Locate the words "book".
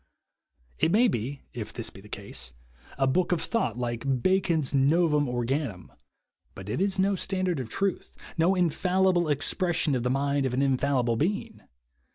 3.05-3.31